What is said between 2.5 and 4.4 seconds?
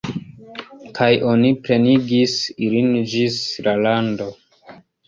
ilin ĝis la rando.